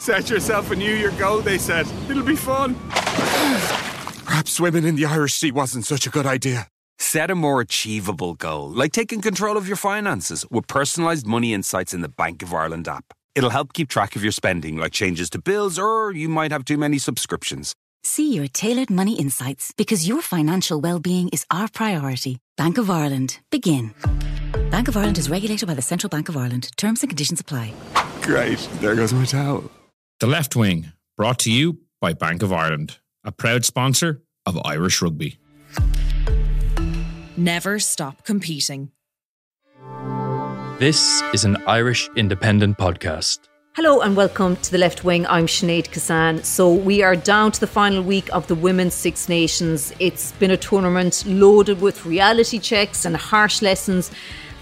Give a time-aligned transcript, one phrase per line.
[0.00, 1.86] Set yourself a New Year goal, they said.
[2.08, 2.74] It'll be fun.
[4.24, 6.68] Perhaps swimming in the Irish Sea wasn't such a good idea.
[6.98, 11.92] Set a more achievable goal, like taking control of your finances with personalised money insights
[11.92, 13.12] in the Bank of Ireland app.
[13.34, 16.64] It'll help keep track of your spending, like changes to bills, or you might have
[16.64, 17.74] too many subscriptions.
[18.02, 22.38] See your tailored money insights because your financial well-being is our priority.
[22.56, 23.38] Bank of Ireland.
[23.50, 23.92] Begin.
[24.70, 26.70] Bank of Ireland is regulated by the Central Bank of Ireland.
[26.78, 27.74] Terms and conditions apply.
[28.22, 28.66] Great.
[28.80, 29.70] There goes my towel.
[30.20, 35.00] The Left Wing, brought to you by Bank of Ireland, a proud sponsor of Irish
[35.00, 35.38] Rugby.
[37.38, 38.90] Never stop competing.
[40.78, 43.38] This is an Irish independent podcast.
[43.76, 45.26] Hello and welcome to the Left Wing.
[45.26, 46.44] I'm Sinead Kissane.
[46.44, 49.90] So we are down to the final week of the Women's Six Nations.
[50.00, 54.10] It's been a tournament loaded with reality checks and harsh lessons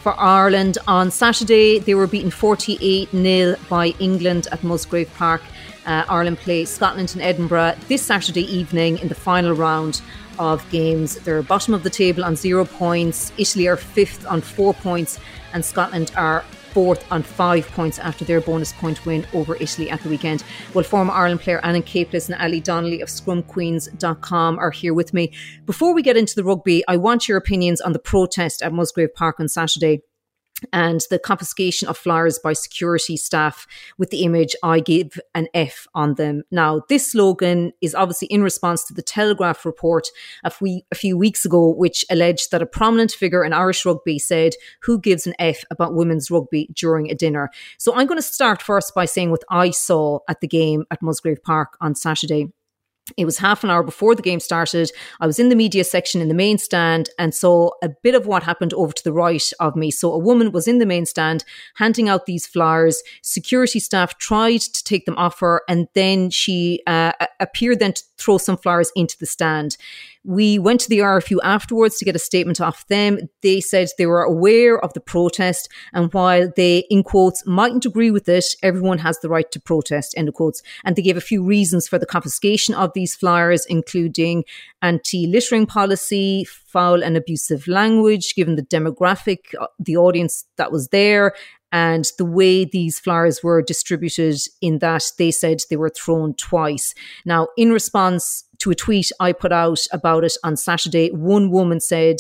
[0.03, 0.79] for Ireland.
[0.87, 5.43] On Saturday, they were beaten 48 0 by England at Musgrave Park.
[5.87, 10.03] Uh, Ireland play Scotland in Edinburgh this Saturday evening in the final round
[10.39, 11.17] of games.
[11.17, 13.33] They're bottom of the table on zero points.
[13.39, 15.19] Italy are fifth on four points,
[15.53, 20.01] and Scotland are fourth on five points after their bonus point win over Italy at
[20.03, 20.45] the weekend.
[20.75, 25.33] Well, former Ireland player Anna Caplice and Ali Donnelly of scrumqueens.com are here with me.
[25.67, 29.15] Before we get into the rugby, I want your opinions on the protest at Musgrave
[29.15, 30.03] Park on Saturday
[30.73, 35.87] and the confiscation of flowers by security staff with the image I give an F
[35.95, 36.43] on them.
[36.51, 40.09] Now, this slogan is obviously in response to the Telegraph report
[40.45, 44.19] a few, a few weeks ago, which alleged that a prominent figure in Irish rugby
[44.19, 47.51] said, Who gives an F about women's rugby during a dinner?
[47.79, 51.03] So I'm going to start first by saying what I saw at the game at
[51.03, 52.53] Musgrave Park on Saturday.
[53.17, 54.91] It was half an hour before the game started.
[55.21, 58.27] I was in the media section in the main stand and saw a bit of
[58.27, 59.91] what happened over to the right of me.
[59.91, 61.45] So a woman was in the main stand
[61.77, 63.03] handing out these flyers.
[63.23, 68.03] Security staff tried to take them off her, and then she uh, appeared then to
[68.19, 69.77] throw some flowers into the stand.
[70.29, 73.19] We went to the RFU afterwards to get a statement off them.
[73.41, 78.11] They said they were aware of the protest, and while they, in quotes, mightn't agree
[78.11, 80.63] with it, everyone has the right to protest, end of quotes.
[80.85, 84.45] And they gave a few reasons for the confiscation of these flyers, including
[84.83, 90.89] anti littering policy, foul and abusive language, given the demographic, uh, the audience that was
[90.89, 91.33] there,
[91.73, 96.95] and the way these flyers were distributed in that they said they were thrown twice.
[97.25, 101.81] Now, in response to a tweet I put out about it on Saturday, one woman
[101.81, 102.17] said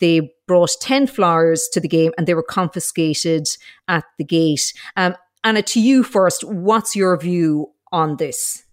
[0.00, 3.46] they brought 10 flowers to the game and they were confiscated
[3.88, 4.72] at the gate.
[4.96, 8.64] Um, Anna, to you first, what's your view on this?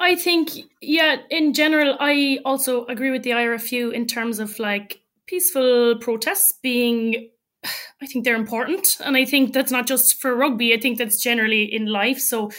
[0.00, 0.50] I think,
[0.80, 6.52] yeah, in general, I also agree with the IRFU in terms of like peaceful protests
[6.62, 7.30] being
[8.02, 8.98] I think they're important.
[9.00, 12.18] And I think that's not just for rugby, I think that's generally in life.
[12.18, 12.50] So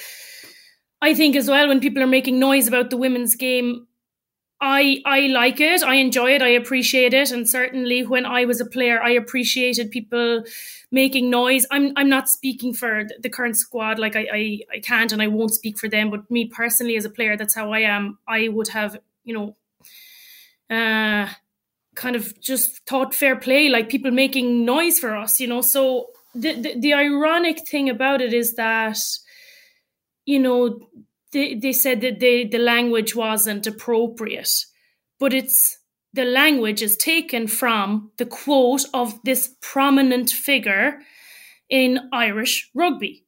[1.01, 3.88] I think as well when people are making noise about the women's game,
[4.61, 7.31] I I like it, I enjoy it, I appreciate it.
[7.31, 10.44] And certainly when I was a player, I appreciated people
[10.91, 11.67] making noise.
[11.72, 15.28] I'm I'm not speaking for the current squad, like I, I, I can't and I
[15.28, 18.17] won't speak for them, but me personally as a player, that's how I am.
[18.27, 19.33] I would have, you
[20.69, 21.29] know, uh
[21.95, 25.62] kind of just thought fair play, like people making noise for us, you know.
[25.62, 28.97] So the, the, the ironic thing about it is that,
[30.25, 30.80] you know,
[31.31, 34.52] they, they said that they, the language wasn't appropriate,
[35.19, 35.78] but it's
[36.13, 41.00] the language is taken from the quote of this prominent figure
[41.69, 43.25] in Irish rugby.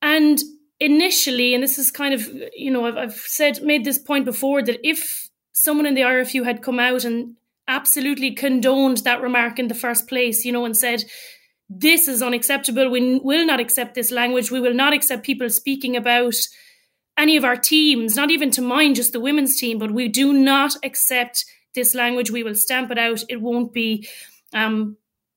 [0.00, 0.40] And
[0.80, 4.62] initially, and this is kind of, you know, I've, I've said, made this point before
[4.62, 7.36] that if someone in the IRFU had come out and
[7.68, 11.04] absolutely condoned that remark in the first place, you know, and said,
[11.68, 12.90] this is unacceptable.
[12.90, 14.50] We will not accept this language.
[14.50, 16.34] We will not accept people speaking about
[17.18, 20.32] any of our teams, not even to mind just the women's team, but we do
[20.32, 21.44] not accept
[21.74, 22.30] this language.
[22.30, 23.24] We will stamp it out.
[23.28, 24.06] It won't be,
[24.52, 24.96] um,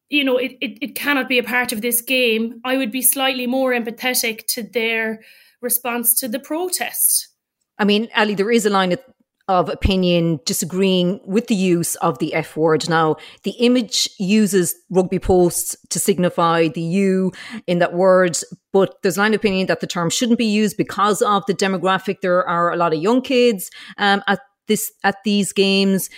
[0.10, 2.60] you know, it, it, it cannot be a part of this game.
[2.64, 5.22] I would be slightly more empathetic to their
[5.62, 7.30] response to the protest.
[7.78, 9.04] I mean, Ali, there is a line at
[9.50, 12.88] of opinion disagreeing with the use of the F word.
[12.88, 17.32] Now, the image uses rugby posts to signify the U
[17.66, 18.38] in that word,
[18.72, 22.22] but there's line of opinion that the term shouldn't be used because of the demographic.
[22.22, 26.12] There are a lot of young kids um, at this at these games.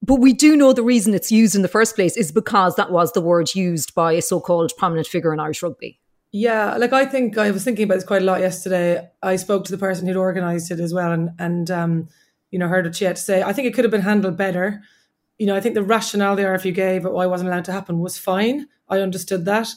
[0.00, 2.90] But we do know the reason it's used in the first place is because that
[2.90, 6.00] was the word used by a so-called prominent figure in Irish rugby.
[6.32, 9.08] Yeah, like I think I was thinking about this quite a lot yesterday.
[9.22, 12.08] I spoke to the person who'd organised it as well, and and um,
[12.50, 13.42] you know, heard what she had to say.
[13.42, 14.82] I think it could have been handled better.
[15.38, 17.72] You know, I think the rationale the RFU gave but why it wasn't allowed to
[17.72, 18.66] happen was fine.
[18.88, 19.68] I understood that.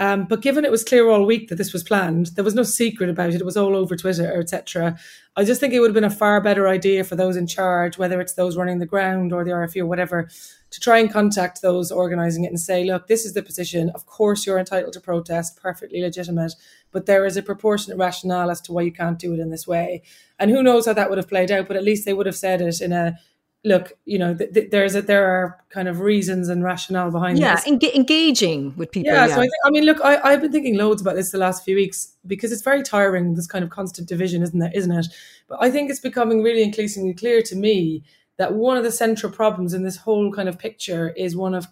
[0.00, 2.62] Um, but given it was clear all week that this was planned, there was no
[2.62, 3.42] secret about it.
[3.42, 4.98] It was all over Twitter, etc.
[5.36, 7.98] I just think it would have been a far better idea for those in charge,
[7.98, 10.30] whether it's those running the ground or the RFU or whatever,
[10.70, 13.90] to try and contact those organising it and say, look, this is the position.
[13.90, 16.54] Of course, you're entitled to protest, perfectly legitimate,
[16.92, 19.66] but there is a proportionate rationale as to why you can't do it in this
[19.66, 20.02] way.
[20.38, 22.36] And who knows how that would have played out, but at least they would have
[22.36, 23.18] said it in a
[23.64, 27.38] look, you know, th- th- there's a, there are kind of reasons and rationale behind
[27.38, 27.66] yeah, this.
[27.66, 29.12] enga- engaging with people.
[29.12, 31.30] Yeah, Yeah, so I, think, I mean, look, I, I've been thinking loads about this
[31.30, 33.34] the last few weeks because it's very tiring.
[33.34, 34.72] This kind of constant division, isn't there?
[34.74, 35.06] Isn't it?
[35.48, 38.02] But I think it's becoming really increasingly clear to me
[38.38, 41.66] that one of the central problems in this whole kind of picture is one of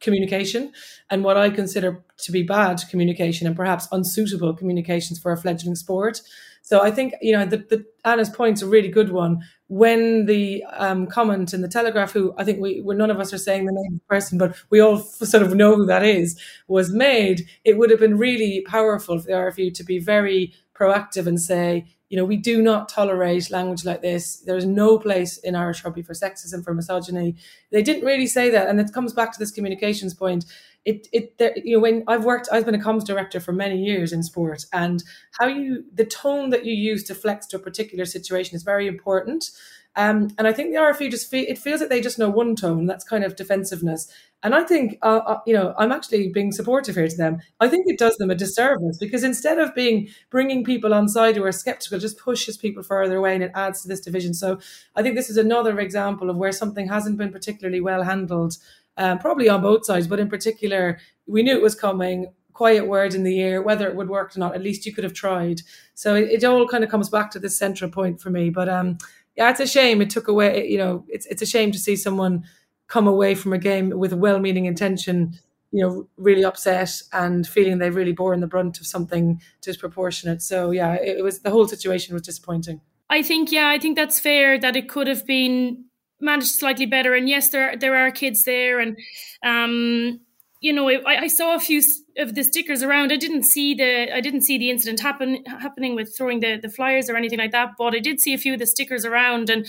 [0.00, 0.72] communication
[1.10, 5.74] and what I consider to be bad communication and perhaps unsuitable communications for a fledgling
[5.74, 6.20] sport.
[6.64, 9.44] So I think you know the, the Anna's point's a really good one.
[9.68, 13.34] When the um, comment in the Telegraph, who I think we, we none of us
[13.34, 15.84] are saying the name of the person, but we all f- sort of know who
[15.84, 19.98] that is, was made, it would have been really powerful for the RFU to be
[19.98, 24.36] very proactive and say, you know, we do not tolerate language like this.
[24.36, 27.34] There is no place in Irish rugby for sexism, for misogyny.
[27.72, 30.44] They didn't really say that, and it comes back to this communications point
[30.84, 33.82] it it there, you know when I've worked I've been a comms director for many
[33.82, 35.02] years in sport and
[35.40, 38.86] how you the tone that you use to flex to a particular situation is very
[38.86, 39.50] important
[39.96, 42.56] um, and I think the RFU just feel, it feels like they just know one
[42.56, 44.12] tone that's kind of defensiveness
[44.42, 47.68] and I think uh, uh, you know I'm actually being supportive here to them I
[47.68, 51.44] think it does them a disservice because instead of being bringing people on side who
[51.44, 54.58] are skeptical just pushes people further away and it adds to this division so
[54.96, 58.56] I think this is another example of where something hasn't been particularly well handled
[58.96, 62.32] um, probably on both sides, but in particular, we knew it was coming.
[62.52, 64.54] Quiet word in the ear, whether it would work or not.
[64.54, 65.62] At least you could have tried.
[65.94, 68.50] So it, it all kind of comes back to this central point for me.
[68.50, 68.98] But um,
[69.36, 70.00] yeah, it's a shame.
[70.00, 70.68] It took away.
[70.68, 72.44] You know, it's it's a shame to see someone
[72.86, 75.34] come away from a game with a well-meaning intention.
[75.70, 80.40] You know, really upset and feeling they've really borne the brunt of something disproportionate.
[80.40, 82.80] So yeah, it, it was the whole situation was disappointing.
[83.10, 85.86] I think, yeah, I think that's fair that it could have been
[86.20, 87.14] managed slightly better.
[87.14, 88.96] And yes, there there are kids there, and
[89.44, 90.20] um,
[90.60, 91.82] you know, I, I saw a few
[92.18, 93.12] of the stickers around.
[93.12, 96.68] I didn't see the I didn't see the incident happen happening with throwing the the
[96.68, 99.50] flyers or anything like that, but I did see a few of the stickers around,
[99.50, 99.66] and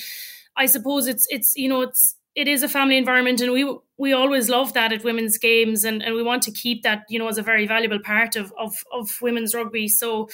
[0.55, 4.13] I suppose it's it's you know it's it is a family environment and we we
[4.13, 7.27] always love that at women's games and, and we want to keep that you know
[7.27, 9.87] as a very valuable part of of, of women's rugby.
[9.87, 10.29] So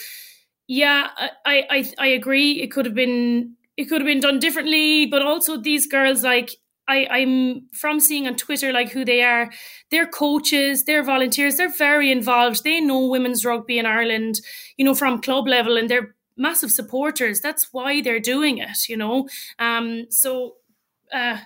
[0.67, 1.09] yeah
[1.45, 2.61] I, I i agree.
[2.61, 6.51] It could have been it could have been done differently but also these girls like
[6.91, 9.51] I, I'm from seeing on Twitter like who they are.
[9.89, 12.63] They're coaches, they're volunteers, they're very involved.
[12.63, 14.41] They know women's rugby in Ireland,
[14.77, 17.39] you know, from club level, and they're massive supporters.
[17.39, 19.27] That's why they're doing it, you know.
[19.59, 20.55] Um, so
[21.13, 21.37] uh,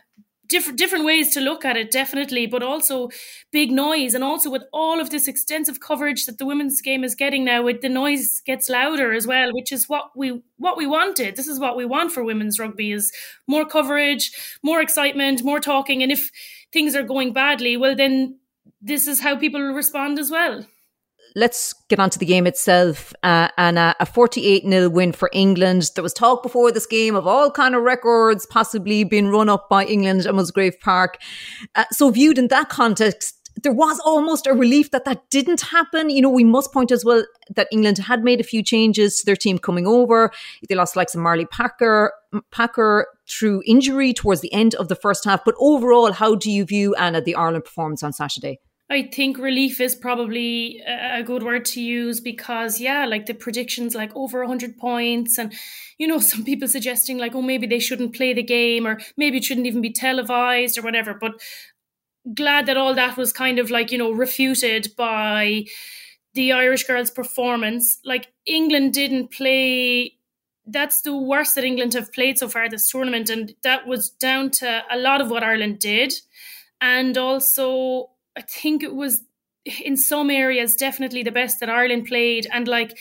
[0.47, 3.09] different different ways to look at it definitely but also
[3.51, 4.13] big noise.
[4.13, 7.63] And also with all of this extensive coverage that the women's game is getting now
[7.63, 11.35] with the noise gets louder as well which is what we what we wanted.
[11.35, 13.11] This is what we want for women's rugby is
[13.47, 14.31] more coverage
[14.63, 16.03] more excitement more talking.
[16.03, 16.31] And if
[16.71, 18.39] things are going badly well then
[18.81, 20.65] this is how people respond as well
[21.35, 25.29] let's get on to the game itself uh, and uh, a 48 0 win for
[25.33, 25.91] England.
[25.95, 29.69] There was talk before this game of all kind of records possibly being run up
[29.69, 31.17] by England at Musgrave Park.
[31.75, 36.09] Uh, so viewed in that context, there was almost a relief that that didn't happen.
[36.09, 39.25] You know, we must point as well that England had made a few changes to
[39.25, 40.31] their team coming over.
[40.67, 42.11] They lost like some Marlie Packer,
[42.51, 45.45] Packer through injury towards the end of the first half.
[45.45, 48.59] But overall, how do you view Anna the Ireland performance on Saturday?
[48.89, 53.95] I think relief is probably a good word to use because, yeah, like the predictions,
[53.95, 55.53] like over 100 points, and,
[55.97, 59.37] you know, some people suggesting, like, oh, maybe they shouldn't play the game or maybe
[59.37, 61.15] it shouldn't even be televised or whatever.
[61.15, 61.41] But
[62.33, 65.65] glad that all that was kind of like, you know, refuted by
[66.35, 67.97] the Irish girls' performance.
[68.05, 70.17] Like, England didn't play.
[70.67, 73.31] That's the worst that England have played so far this tournament.
[73.31, 76.13] And that was down to a lot of what Ireland did.
[76.81, 79.23] And also, I think it was
[79.83, 82.97] in some areas definitely the best that Ireland played, and like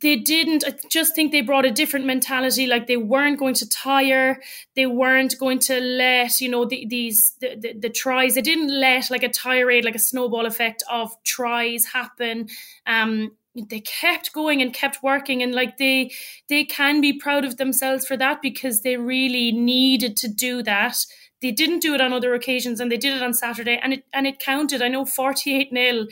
[0.00, 0.64] they didn't.
[0.66, 2.66] I just think they brought a different mentality.
[2.66, 4.40] Like they weren't going to tire.
[4.74, 8.34] They weren't going to let you know the, these the, the, the tries.
[8.34, 12.48] They didn't let like a tirade, like a snowball effect of tries happen.
[12.86, 16.10] Um, they kept going and kept working and like they
[16.48, 20.96] they can be proud of themselves for that because they really needed to do that
[21.42, 24.04] they didn't do it on other occasions and they did it on Saturday and it
[24.12, 24.82] and it counted.
[24.82, 26.06] I know 48 nil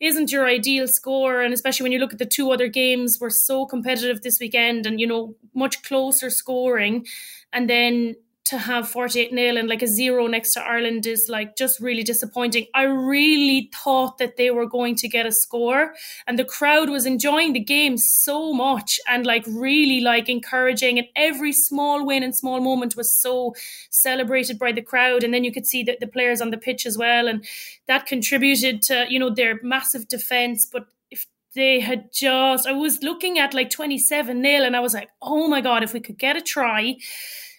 [0.00, 3.30] isn't your ideal score and especially when you look at the two other games were
[3.30, 7.06] so competitive this weekend and you know much closer scoring
[7.52, 11.56] and then to have 48 nil and like a zero next to Ireland is like
[11.56, 12.66] just really disappointing.
[12.74, 15.94] I really thought that they were going to get a score
[16.26, 21.06] and the crowd was enjoying the game so much and like really like encouraging and
[21.14, 23.54] every small win and small moment was so
[23.90, 26.84] celebrated by the crowd and then you could see that the players on the pitch
[26.84, 27.44] as well and
[27.86, 33.02] that contributed to you know their massive defense but if they had just I was
[33.02, 36.18] looking at like 27 nil and I was like oh my god if we could
[36.18, 36.96] get a try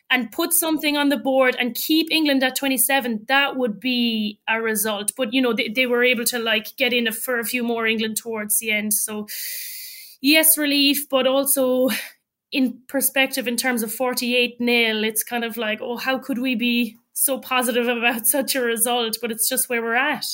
[0.09, 4.61] and put something on the board and keep England at 27, that would be a
[4.61, 5.11] result.
[5.17, 7.63] But, you know, they, they were able to like get in a, for a few
[7.63, 8.93] more England towards the end.
[8.93, 9.27] So,
[10.21, 11.89] yes, relief, but also
[12.51, 16.55] in perspective in terms of 48 nil, it's kind of like, oh, how could we
[16.55, 19.17] be so positive about such a result?
[19.21, 20.25] But it's just where we're at.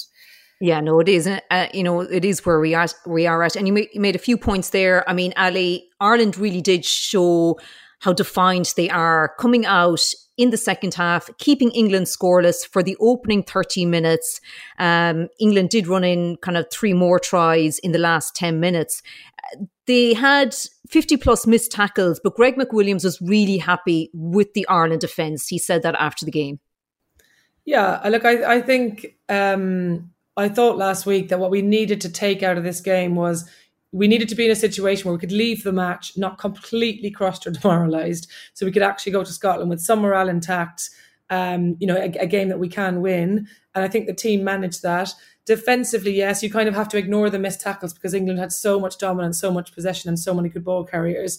[0.62, 1.26] Yeah, no, it is.
[1.26, 2.88] Uh, you know, it is where we are.
[3.06, 5.10] We are at, and you, you made a few points there.
[5.10, 7.58] I mean, Ali, Ireland really did show
[8.00, 10.02] how defined they are coming out
[10.38, 14.40] in the second half, keeping England scoreless for the opening 30 minutes.
[14.78, 19.04] Um, England did run in kind of three more tries in the last 10 minutes.
[19.86, 20.56] They had
[20.88, 25.50] 50 plus missed tackles, but Greg McWilliams was really happy with the Ireland defence.
[25.50, 26.60] He said that after the game.
[27.66, 32.10] Yeah, look, I, I think um, I thought last week that what we needed to
[32.10, 33.50] take out of this game was
[33.92, 37.10] we needed to be in a situation where we could leave the match not completely
[37.10, 40.90] crushed or demoralized, so we could actually go to Scotland with some morale intact.
[41.32, 44.44] Um, you know, a, a, game that we can win, and I think the team
[44.44, 45.14] managed that.
[45.46, 48.80] Defensively, yes, you kind of have to ignore the missed tackles because England had so
[48.80, 51.38] much dominance, so much possession, and so many good ball carriers.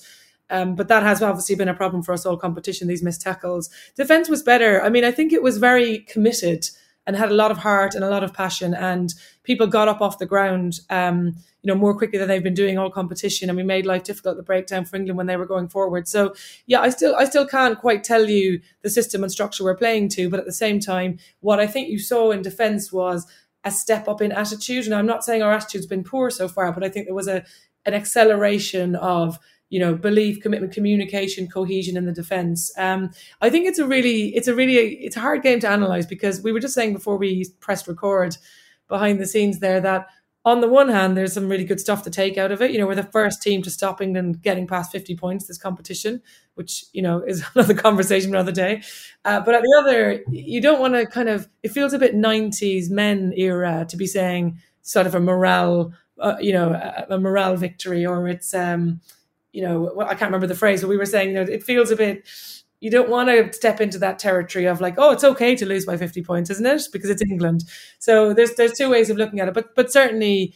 [0.48, 2.88] Um, but that has obviously been a problem for us all competition.
[2.88, 3.70] These missed tackles.
[3.96, 4.82] Defense was better.
[4.82, 6.68] I mean, I think it was very committed
[7.06, 8.74] and had a lot of heart and a lot of passion.
[8.74, 12.54] And people got up off the ground, um, you know, more quickly than they've been
[12.54, 13.48] doing all competition.
[13.48, 16.08] And we made life difficult the breakdown for England when they were going forward.
[16.08, 16.34] So
[16.66, 20.10] yeah, I still I still can't quite tell you the system and structure we're playing
[20.10, 23.26] to, but at the same time, what I think you saw in defence was
[23.64, 24.86] a step up in attitude.
[24.86, 27.28] And I'm not saying our attitude's been poor so far, but I think there was
[27.28, 27.44] a
[27.86, 29.38] an acceleration of
[29.70, 32.70] you know belief commitment communication cohesion in the defense.
[32.76, 33.10] Um,
[33.40, 36.42] i think it's a really it's a really it's a hard game to analyze because
[36.42, 38.36] we were just saying before we pressed record
[38.88, 40.08] behind the scenes there that
[40.44, 42.72] on the one hand there's some really good stuff to take out of it.
[42.72, 46.20] You know we're the first team to stop england getting past 50 points this competition
[46.54, 48.82] which you know is another conversation another day.
[49.24, 52.14] Uh, but at the other you don't want to kind of it feels a bit
[52.14, 57.18] 90s men era to be saying sort of a morale uh, you know a, a
[57.18, 59.00] morale victory or it's um
[59.52, 61.90] you know, I can't remember the phrase, but we were saying, you know, it feels
[61.90, 62.26] a bit,
[62.80, 65.84] you don't want to step into that territory of like, oh, it's okay to lose
[65.84, 66.82] by 50 points, isn't it?
[66.92, 67.64] Because it's England.
[67.98, 70.54] So there's, there's two ways of looking at it, but, but certainly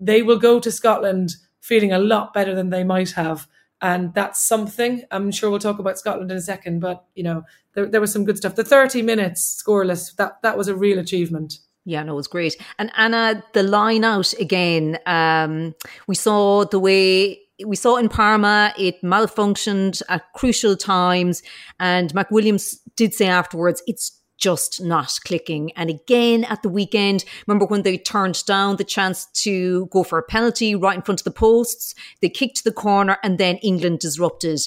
[0.00, 3.48] they will go to Scotland feeling a lot better than they might have.
[3.82, 5.02] And that's something.
[5.10, 8.12] I'm sure we'll talk about Scotland in a second, but you know, there, there was
[8.12, 8.54] some good stuff.
[8.54, 11.58] The 30 minutes scoreless, that, that was a real achievement.
[11.84, 12.56] Yeah, no, it was great.
[12.78, 15.74] And Anna, the line out again, um,
[16.08, 21.42] we saw the way we saw in Parma, it malfunctioned at crucial times.
[21.80, 25.72] And McWilliams did say afterwards, it's just not clicking.
[25.76, 30.18] And again at the weekend, remember when they turned down the chance to go for
[30.18, 31.94] a penalty right in front of the posts?
[32.20, 34.60] They kicked the corner and then England disrupted.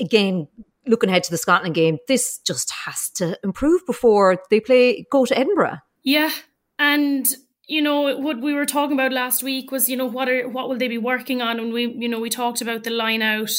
[0.00, 0.48] Again,
[0.86, 5.26] looking ahead to the Scotland game, this just has to improve before they play go
[5.26, 5.78] to Edinburgh.
[6.02, 6.30] Yeah.
[6.78, 7.26] And
[7.70, 10.68] you know what we were talking about last week was you know what are what
[10.68, 11.60] will they be working on?
[11.60, 13.52] And we you know we talked about the line out.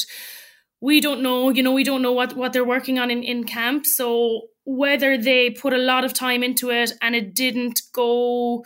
[0.80, 3.44] We don't know you know we don't know what what they're working on in in
[3.44, 3.86] camp.
[3.86, 8.64] So whether they put a lot of time into it and it didn't go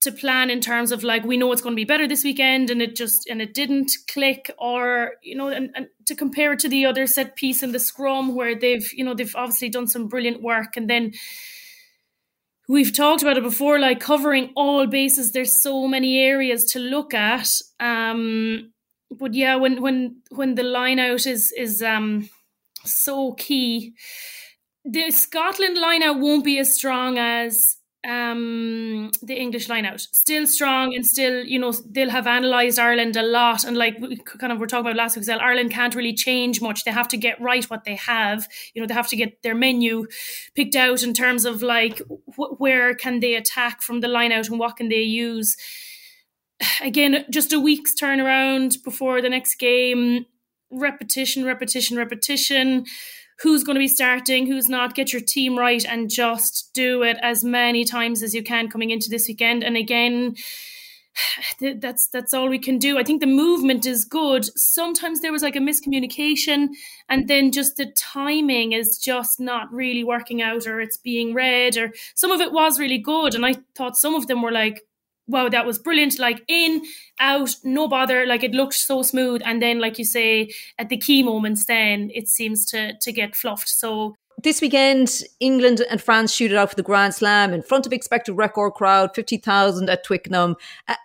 [0.00, 2.70] to plan in terms of like we know it's going to be better this weekend
[2.70, 6.60] and it just and it didn't click or you know and, and to compare it
[6.60, 9.88] to the other set piece in the scrum where they've you know they've obviously done
[9.88, 11.12] some brilliant work and then
[12.68, 15.32] we've talked about it before, like covering all bases.
[15.32, 17.50] There's so many areas to look at.
[17.80, 18.72] Um,
[19.10, 22.28] but yeah, when when when the line out is is um
[22.84, 23.94] so key,
[24.84, 30.00] the Scotland line out won't be as strong as um the English line out.
[30.00, 33.64] Still strong and still you know they'll have analysed Ireland a lot.
[33.64, 36.60] And like we kind of were talking about last week well Ireland can't really change
[36.60, 36.84] much.
[36.84, 38.46] They have to get right what they have.
[38.72, 40.06] You know they have to get their menu
[40.54, 42.00] picked out in terms of like
[42.36, 45.56] wh- where can they attack from the line out and what can they use.
[46.80, 50.26] Again just a week's turnaround before the next game.
[50.70, 52.84] Repetition repetition repetition
[53.40, 57.16] who's going to be starting, who's not, get your team right and just do it
[57.22, 59.62] as many times as you can coming into this weekend.
[59.62, 60.34] And again,
[61.76, 62.98] that's that's all we can do.
[62.98, 64.44] I think the movement is good.
[64.58, 66.68] Sometimes there was like a miscommunication,
[67.08, 71.76] and then just the timing is just not really working out, or it's being read,
[71.76, 74.82] or some of it was really good, and I thought some of them were like,
[75.28, 76.82] "Wow, that was brilliant!" Like in,
[77.20, 78.26] out, no bother.
[78.26, 82.10] Like it looked so smooth, and then, like you say, at the key moments, then
[82.14, 83.68] it seems to to get fluffed.
[83.68, 87.86] So this weekend, England and France shoot it out for the Grand Slam in front
[87.86, 90.54] of expected record crowd, 50,000 at Twickenham.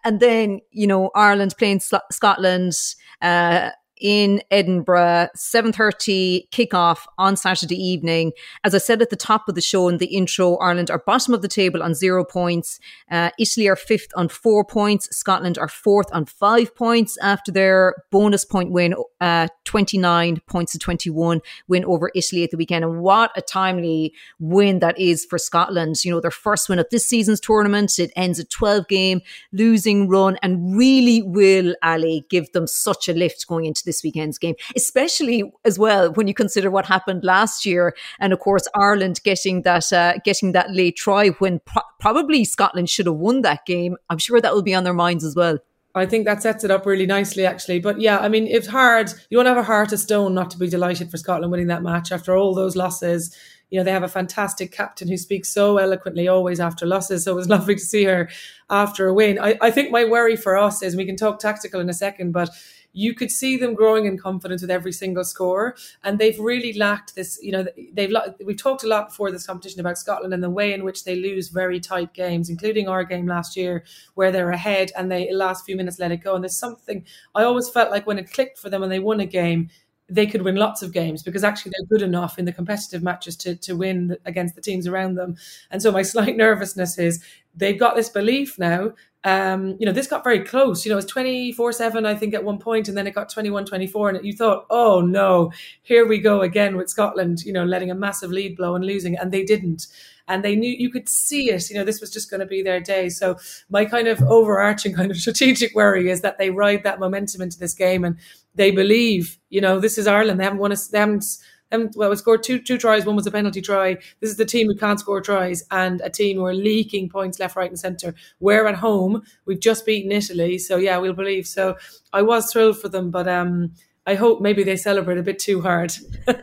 [0.03, 2.73] And then, you know, Ireland playing Scotland.
[3.21, 8.31] Uh, in Edinburgh, 7.30 kickoff on Saturday evening.
[8.63, 11.33] As I said at the top of the show in the intro, Ireland are bottom
[11.33, 12.79] of the table on zero points.
[13.09, 15.15] Uh, Italy are fifth on four points.
[15.15, 20.79] Scotland are fourth on five points after their bonus point win, uh, 29 points to
[20.79, 22.83] 21 win over Italy at the weekend.
[22.83, 26.03] And what a timely win that is for Scotland.
[26.03, 27.99] You know, their first win of this season's tournament.
[27.99, 29.21] It ends a 12 game
[29.51, 34.37] losing run and really will, Ali, give them such a lift going into this weekend's
[34.37, 39.21] game, especially as well when you consider what happened last year, and of course Ireland
[39.23, 43.65] getting that uh, getting that late try when pro- probably Scotland should have won that
[43.65, 43.97] game.
[44.09, 45.59] I'm sure that will be on their minds as well.
[45.95, 47.79] I think that sets it up really nicely, actually.
[47.79, 49.13] But yeah, I mean, it's hard.
[49.29, 51.83] You don't have a heart of stone not to be delighted for Scotland winning that
[51.83, 53.35] match after all those losses.
[53.69, 57.23] You know, they have a fantastic captain who speaks so eloquently always after losses.
[57.23, 58.29] So it was lovely to see her
[58.71, 59.37] after a win.
[59.39, 62.31] I, I think my worry for us is we can talk tactical in a second,
[62.31, 62.49] but
[62.93, 65.75] you could see them growing in confidence with every single score.
[66.03, 68.13] And they've really lacked this, you know, they've,
[68.45, 71.15] we've talked a lot before this competition about Scotland and the way in which they
[71.15, 73.83] lose very tight games, including our game last year
[74.13, 76.35] where they're ahead and they last few minutes let it go.
[76.35, 79.19] And there's something I always felt like when it clicked for them and they won
[79.19, 79.69] a game,
[80.09, 83.35] they could win lots of games because actually they're good enough in the competitive matches
[83.37, 85.35] to, to win against the teams around them.
[85.71, 87.23] And so my slight nervousness is
[87.55, 88.93] they've got this belief now
[89.25, 90.85] um, you know, this got very close.
[90.85, 93.29] You know, it was 24 7, I think, at one point, and then it got
[93.29, 94.09] 21 24.
[94.09, 95.51] And you thought, oh no,
[95.81, 99.17] here we go again with Scotland, you know, letting a massive lead blow and losing.
[99.17, 99.87] And they didn't.
[100.27, 101.69] And they knew you could see it.
[101.69, 103.09] You know, this was just going to be their day.
[103.09, 103.37] So,
[103.69, 107.59] my kind of overarching kind of strategic worry is that they ride that momentum into
[107.59, 108.17] this game and
[108.55, 110.39] they believe, you know, this is Ireland.
[110.39, 111.25] They haven't won a, they haven't
[111.73, 113.05] and well, we scored two two tries.
[113.05, 113.95] One was a penalty try.
[114.21, 117.39] This is the team who can't score tries and a team who are leaking points
[117.39, 118.13] left, right, and centre.
[118.39, 119.23] We're at home.
[119.45, 121.47] We've just beaten Italy, so yeah, we'll believe.
[121.47, 121.75] So
[122.13, 123.73] I was thrilled for them, but um,
[124.05, 125.93] I hope maybe they celebrate a bit too hard.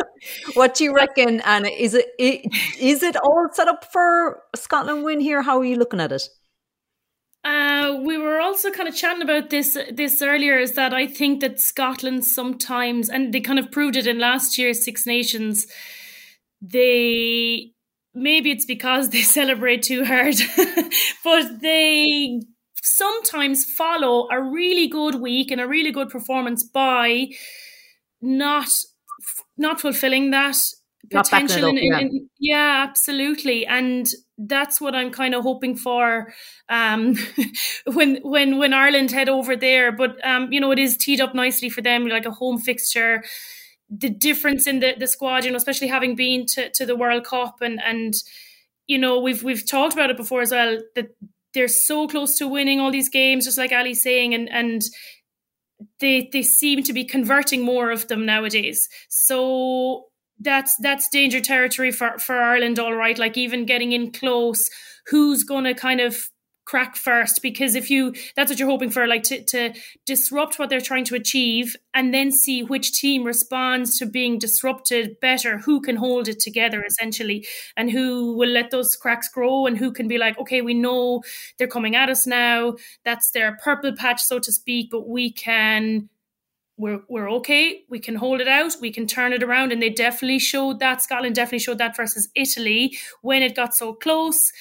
[0.54, 1.68] what do you reckon, Anna?
[1.68, 5.42] Is it is it all set up for Scotland win here?
[5.42, 6.28] How are you looking at it?
[7.46, 10.58] Uh, we were also kind of chatting about this this earlier.
[10.58, 14.58] Is that I think that Scotland sometimes, and they kind of proved it in last
[14.58, 15.68] year's Six Nations,
[16.60, 17.70] they
[18.14, 20.34] maybe it's because they celebrate too hard,
[21.24, 22.40] but they
[22.82, 27.28] sometimes follow a really good week and a really good performance by
[28.20, 28.68] not
[29.56, 30.56] not fulfilling that
[31.10, 36.32] potential in, yeah absolutely and that's what I'm kind of hoping for
[36.68, 37.16] um,
[37.86, 39.92] when when when Ireland head over there.
[39.92, 43.24] But um, you know, it is teed up nicely for them, like a home fixture.
[43.88, 47.24] The difference in the, the squad, you know, especially having been to, to the World
[47.24, 48.14] Cup and and
[48.86, 51.08] you know, we've we've talked about it before as well, that
[51.54, 54.82] they're so close to winning all these games, just like Ali's saying, and and
[56.00, 58.88] they they seem to be converting more of them nowadays.
[59.08, 60.06] So
[60.40, 63.18] that's that's danger territory for for Ireland all right.
[63.18, 64.68] Like even getting in close
[65.06, 66.28] who's going to kind of
[66.66, 67.40] crack first?
[67.42, 69.72] Because if you that's what you're hoping for like to, to
[70.04, 75.18] disrupt what they're trying to achieve and then see which team responds to being disrupted
[75.20, 77.46] better who can hold it together essentially
[77.76, 81.22] and who will let those cracks grow and who can be like okay we know
[81.56, 82.74] they're coming at us now.
[83.04, 86.08] That's their purple patch so to speak but we can
[86.76, 87.82] we're we're okay.
[87.88, 88.76] We can hold it out.
[88.80, 89.72] We can turn it around.
[89.72, 91.02] And they definitely showed that.
[91.02, 94.52] Scotland definitely showed that versus Italy when it got so close.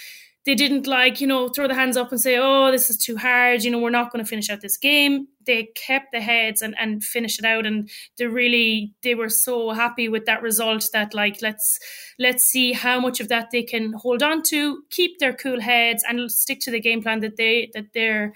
[0.45, 3.17] They didn't like, you know, throw the hands up and say, oh, this is too
[3.17, 3.63] hard.
[3.63, 5.27] You know, we're not going to finish out this game.
[5.43, 7.65] They kept the heads and, and finished it out.
[7.65, 11.79] And they really, they were so happy with that result that like, let's,
[12.19, 16.03] let's see how much of that they can hold on to, keep their cool heads
[16.07, 18.33] and stick to the game plan that they, that they're,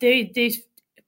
[0.00, 0.52] they, they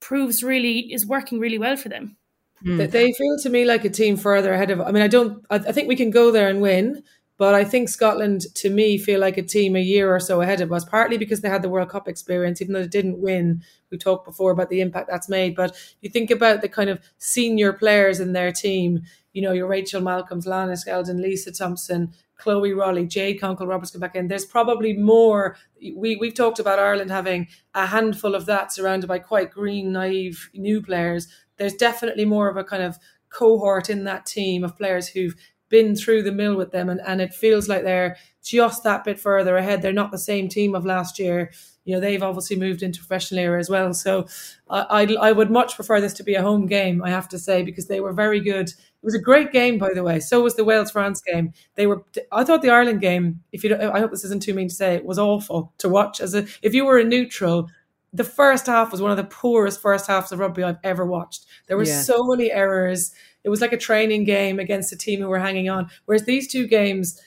[0.00, 2.16] proves really is working really well for them.
[2.64, 2.90] Mm.
[2.90, 4.80] They feel to me like a team further ahead of.
[4.80, 5.44] I mean, I don't.
[5.50, 7.04] I, I think we can go there and win,
[7.36, 10.60] but I think Scotland, to me, feel like a team a year or so ahead
[10.60, 10.84] of us.
[10.84, 13.62] Partly because they had the World Cup experience, even though they didn't win.
[13.90, 17.00] We talked before about the impact that's made, but you think about the kind of
[17.18, 19.02] senior players in their team
[19.38, 24.00] you know, your Rachel Malcolms, Lana Skeldon, Lisa Thompson, Chloe Rollie, Jade Konkel Roberts come
[24.00, 24.26] back in.
[24.26, 25.56] There's probably more.
[25.94, 30.50] We we've talked about Ireland having a handful of that surrounded by quite green, naive
[30.54, 31.28] new players.
[31.56, 32.98] There's definitely more of a kind of
[33.28, 35.36] cohort in that team of players who've
[35.68, 39.20] been through the mill with them and, and it feels like they're just that bit
[39.20, 39.82] further ahead.
[39.82, 41.52] They're not the same team of last year.
[41.84, 43.92] You know, they've obviously moved into professional era as well.
[43.94, 44.26] So
[44.68, 47.38] I, I, I would much prefer this to be a home game, I have to
[47.38, 48.72] say, because they were very good.
[49.02, 50.18] It was a great game, by the way.
[50.18, 51.52] So was the Wales France game.
[51.76, 52.02] They were.
[52.32, 53.44] I thought the Ireland game.
[53.52, 56.20] If you, I hope this isn't too mean to say, it was awful to watch.
[56.20, 57.68] As a, if you were a neutral,
[58.12, 61.46] the first half was one of the poorest first halves of rugby I've ever watched.
[61.68, 62.00] There were yeah.
[62.00, 63.12] so many errors.
[63.44, 65.90] It was like a training game against a team who were hanging on.
[66.06, 67.22] Whereas these two games,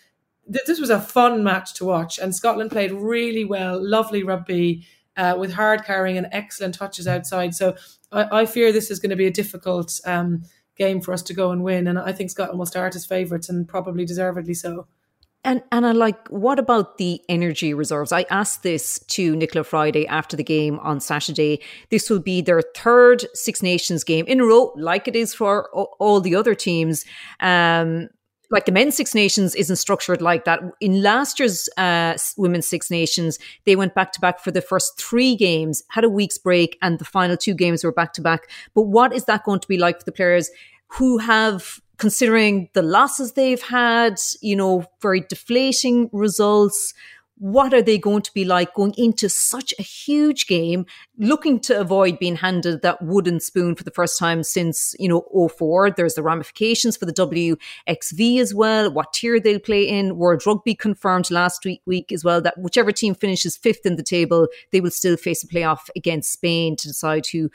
[0.52, 4.86] th- this was a fun match to watch, and Scotland played really well, lovely rugby.
[5.18, 7.54] Uh, with hard carrying and excellent touches outside.
[7.54, 7.76] So
[8.14, 10.44] I, I fear this is going to be a difficult um,
[10.78, 11.88] game for us to go and win.
[11.88, 14.88] And I think Scotland will start as favourites and probably deservedly so.
[15.44, 18.12] And and I like, what about the energy reserves?
[18.12, 21.62] I asked this to Nichola Fryday after the game on Saturday.
[21.90, 25.68] This will be their third Six Nations game in a row, like it is for
[25.72, 27.06] all the other teams.
[27.40, 28.10] Um,
[28.52, 30.60] like the men's Six Nations isn't structured like that.
[30.80, 35.00] In last year's uh, women's Six Nations, they went back to back for the first
[35.00, 38.50] three games, had a week's break, and the final two games were back to back.
[38.76, 40.52] But what is that going to be like for the players
[40.88, 46.96] who have considering the losses they've had, you know, very deflating results.
[47.42, 50.86] What are they going to be like going into such a huge game,
[51.18, 55.50] looking to avoid being handed that wooden spoon for the first time since, you know,
[55.50, 55.90] 04?
[55.90, 60.18] There's the ramifications for the WXV as well, what tier they'll play in.
[60.18, 64.04] World Rugby confirmed last week, week as well that whichever team finishes fifth in the
[64.04, 67.50] table, they will still face a playoff against Spain to decide who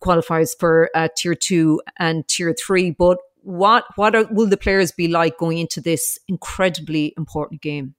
[0.00, 2.90] qualifies for uh, tier two and tier three.
[2.90, 7.94] But what what are, will the players be like going into this incredibly important game?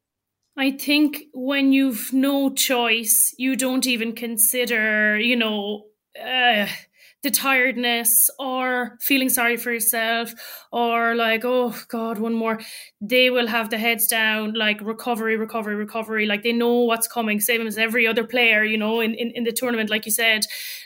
[0.60, 5.86] I think when you've no choice, you don't even consider, you know,
[6.22, 6.68] uh,
[7.24, 10.34] the tiredness or feeling sorry for yourself
[10.74, 12.60] or like, oh God, one more.
[13.00, 16.26] They will have the heads down, like recovery, recovery, recovery.
[16.26, 19.46] Like they know what's coming, same as every other player, you know, in, in, in
[19.46, 20.42] the tournament, like you said.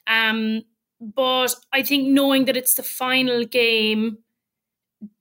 [0.06, 0.62] Um,
[1.02, 4.20] but I think knowing that it's the final game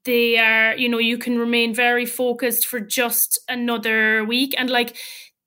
[0.04, 4.54] they are you know you can remain very focused for just another week.
[4.58, 4.96] And like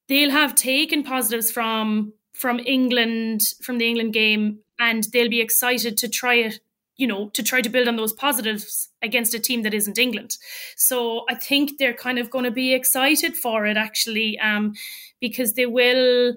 [0.08, 5.98] they'll have taken positives from from England from the England game and they'll be excited
[5.98, 6.60] to try it
[6.98, 10.38] you know to try to build on those positives against a team that isn't England.
[10.76, 14.74] So I think they're kind of going to be excited for it actually um
[15.20, 16.36] because they will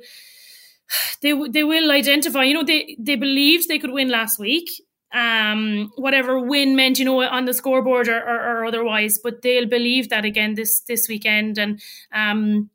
[1.23, 4.69] they they will identify you know they they believed they could win last week
[5.13, 9.67] um whatever win meant you know on the scoreboard or, or, or, otherwise but they'll
[9.67, 11.57] believe that again this this weekend.
[11.59, 11.81] And
[12.13, 12.69] um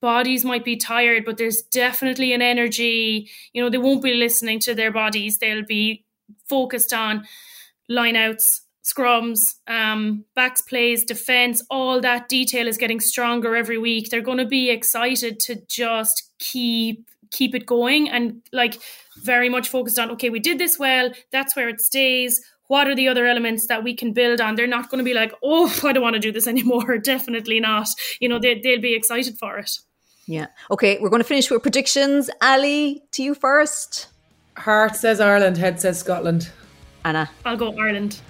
[0.00, 4.58] bodies might be tired but there's definitely an energy you know they won't be listening
[4.60, 5.38] to their bodies.
[5.38, 6.04] They'll be
[6.48, 7.24] focused on
[7.90, 14.10] lineouts scrums um backs plays defense all that detail is getting stronger every week.
[14.10, 18.78] They're going to be excited to just keep keep it going and like
[19.22, 22.42] very much focused on okay we did this well that's where it stays.
[22.68, 24.54] What are the other elements that we can build on?
[24.54, 26.98] They're not going to be like oh i don't want to do this anymore.
[27.14, 27.88] Definitely not.
[28.20, 29.78] You know they, they'll be excited for it.
[30.26, 30.46] Yeah.
[30.70, 32.30] Okay we're going to finish with predictions.
[32.40, 34.08] Ali to you first.
[34.56, 36.50] Heart says ireland head says scotland.
[37.04, 37.30] Anna.
[37.44, 38.20] I'll go ireland.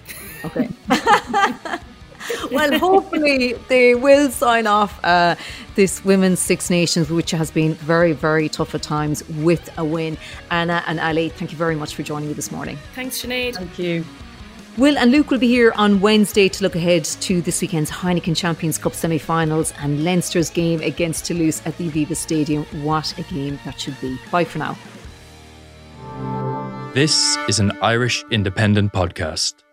[0.44, 0.68] Okay
[2.52, 5.36] well, hopefully they will sign off uh,
[5.74, 10.16] this Women's Six Nations, which has been very, very tough at times, with a win.
[10.50, 12.78] Anna and Ali, thank you very much for joining me this morning.
[12.94, 13.56] Thanks, Sinead.
[13.56, 14.04] Thank you.
[14.78, 18.36] Will and Luke will be here on Wednesday to look ahead to this weekend's Heineken
[18.36, 22.62] Champions Cup semi finals and Leinster's game against Toulouse at the Aviva Stadium.
[22.84, 24.20] What a game that should be.
[24.30, 24.78] Bye for now.
[26.94, 29.64] This is an Irish independent podcast.